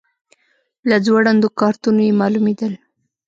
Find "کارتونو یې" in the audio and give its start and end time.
1.59-2.13